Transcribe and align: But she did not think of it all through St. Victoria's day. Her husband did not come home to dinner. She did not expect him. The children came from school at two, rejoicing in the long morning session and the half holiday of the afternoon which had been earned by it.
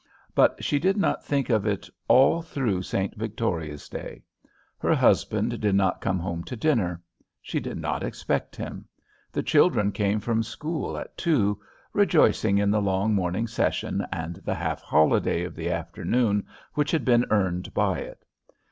But 0.33 0.63
she 0.63 0.79
did 0.79 0.97
not 0.97 1.23
think 1.23 1.51
of 1.51 1.67
it 1.67 1.87
all 2.07 2.41
through 2.41 2.81
St. 2.81 3.13
Victoria's 3.15 3.87
day. 3.87 4.23
Her 4.79 4.95
husband 4.95 5.61
did 5.61 5.75
not 5.75 6.01
come 6.01 6.17
home 6.17 6.43
to 6.45 6.55
dinner. 6.55 7.03
She 7.39 7.59
did 7.59 7.77
not 7.77 8.01
expect 8.01 8.55
him. 8.55 8.85
The 9.31 9.43
children 9.43 9.91
came 9.91 10.19
from 10.19 10.41
school 10.41 10.97
at 10.97 11.15
two, 11.15 11.61
rejoicing 11.93 12.57
in 12.57 12.71
the 12.71 12.81
long 12.81 13.13
morning 13.13 13.45
session 13.45 14.03
and 14.11 14.37
the 14.37 14.55
half 14.55 14.81
holiday 14.81 15.43
of 15.43 15.53
the 15.55 15.69
afternoon 15.69 16.47
which 16.73 16.89
had 16.89 17.05
been 17.05 17.27
earned 17.29 17.71
by 17.75 17.99
it. 17.99 18.25